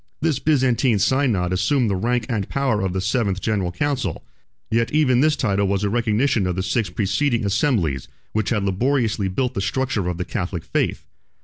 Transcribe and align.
This 0.19 0.39
Byzantine 0.39 0.97
synod 0.97 1.53
assumed 1.53 1.87
the 1.87 1.95
rank 1.95 2.25
and 2.27 2.49
powers 2.49 2.83
of 2.85 2.91
the 2.91 3.01
seventh 3.01 3.39
general 3.39 3.71
council; 3.71 4.23
yet 4.71 4.91
even 4.91 5.21
this 5.21 5.35
title 5.35 5.67
was 5.67 5.83
a 5.83 5.91
recognition 5.91 6.47
of 6.47 6.55
the 6.55 6.63
six 6.63 6.89
preceding 6.89 7.45
assemblies, 7.45 8.07
which 8.31 8.49
had 8.49 8.63
laboriously 8.63 9.27
built 9.27 9.53
the 9.53 9.61
structure 9.61 10.07
of 10.07 10.17
the 10.17 10.25
Catholic 10.25 10.63
faith. 10.63 11.05